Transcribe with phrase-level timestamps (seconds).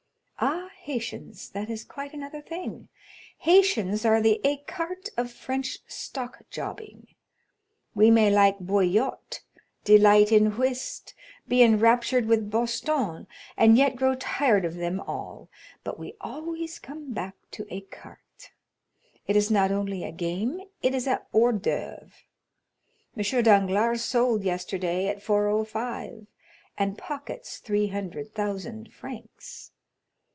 [0.43, 2.89] "Ah, Haitians,—that is quite another thing!
[3.37, 7.05] Haitians are the écarté of French stock jobbing.
[7.93, 9.43] We may like bouillotte,
[9.83, 11.13] delight in whist,
[11.47, 15.49] be enraptured with boston, and yet grow tired of them all;
[15.83, 21.21] but we always come back to écarté—it is not only a game, it is a
[21.31, 22.13] hors d'œuvre!
[23.15, 23.43] M.
[23.43, 26.25] Danglars sold yesterday at 405,
[26.75, 29.71] and pockets 300,000 francs.